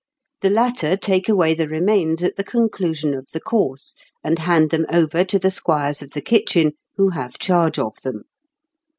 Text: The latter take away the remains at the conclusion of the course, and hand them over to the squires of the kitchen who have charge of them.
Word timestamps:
The 0.41 0.49
latter 0.49 0.97
take 0.97 1.29
away 1.29 1.53
the 1.53 1.67
remains 1.67 2.23
at 2.23 2.35
the 2.35 2.43
conclusion 2.43 3.13
of 3.13 3.27
the 3.33 3.39
course, 3.39 3.93
and 4.23 4.39
hand 4.39 4.71
them 4.71 4.87
over 4.91 5.23
to 5.23 5.37
the 5.37 5.51
squires 5.51 6.01
of 6.01 6.09
the 6.09 6.21
kitchen 6.23 6.71
who 6.95 7.09
have 7.09 7.37
charge 7.37 7.77
of 7.77 7.93
them. 8.01 8.23